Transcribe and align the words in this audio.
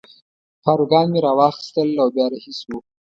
پاروګان 0.63 1.05
مې 1.11 1.19
را 1.25 1.31
واخیستل 1.39 1.89
او 2.01 2.07
بیا 2.15 2.25
رهي 2.31 2.53
شوو. 2.59 2.77